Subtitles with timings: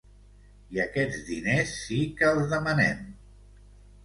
[0.75, 3.07] I aquests diners sí que els demanem.